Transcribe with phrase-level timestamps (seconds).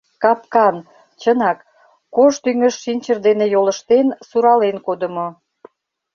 [0.23, 0.75] Капкан,
[1.21, 1.57] чынак,
[2.15, 5.27] кож тӱҥыш шинчыр дене йолыштен, сурален кодымо.